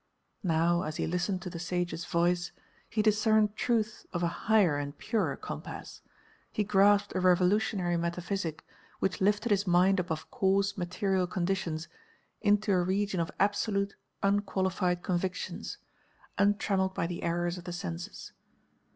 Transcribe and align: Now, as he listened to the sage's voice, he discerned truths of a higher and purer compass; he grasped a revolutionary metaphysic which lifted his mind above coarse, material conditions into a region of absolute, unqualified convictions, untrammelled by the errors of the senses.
Now, 0.41 0.81
as 0.81 0.95
he 0.95 1.05
listened 1.05 1.43
to 1.43 1.49
the 1.51 1.59
sage's 1.59 2.05
voice, 2.05 2.51
he 2.89 3.03
discerned 3.03 3.55
truths 3.55 4.07
of 4.11 4.23
a 4.23 4.27
higher 4.49 4.75
and 4.75 4.97
purer 4.97 5.35
compass; 5.37 6.01
he 6.51 6.63
grasped 6.63 7.13
a 7.13 7.19
revolutionary 7.19 7.97
metaphysic 7.97 8.65
which 8.97 9.21
lifted 9.21 9.51
his 9.51 9.67
mind 9.67 9.99
above 9.99 10.31
coarse, 10.31 10.75
material 10.75 11.27
conditions 11.27 11.87
into 12.41 12.71
a 12.71 12.81
region 12.81 13.19
of 13.19 13.29
absolute, 13.39 13.93
unqualified 14.23 15.03
convictions, 15.03 15.77
untrammelled 16.35 16.95
by 16.95 17.05
the 17.05 17.21
errors 17.21 17.59
of 17.59 17.65
the 17.65 17.71
senses. 17.71 18.33